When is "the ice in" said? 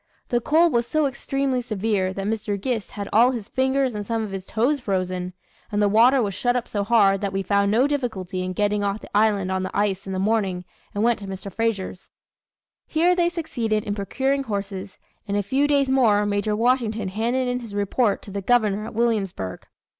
9.61-10.13